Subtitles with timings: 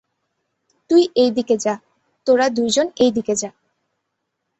[0.89, 1.73] তুই এই দিকে যা,
[2.27, 3.49] তোরা দুইজন এই দিকে যা।